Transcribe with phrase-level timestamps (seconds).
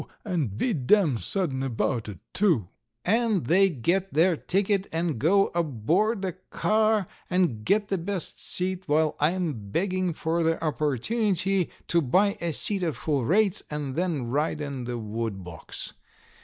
[0.25, 2.67] and be dam sudden about it, too,"
[3.05, 8.81] and they get their ticket and go aboard the car and get the best seat,
[8.87, 13.95] while I am begging for the opportunity to buy a seat at full rates and
[13.95, 15.93] then ride in the wood box.